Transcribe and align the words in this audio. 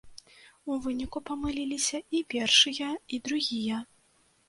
У 0.71 0.77
выніку 0.85 1.21
памыліліся 1.31 1.97
і 2.17 2.25
першыя, 2.37 2.91
і 3.15 3.25
другія. 3.31 3.77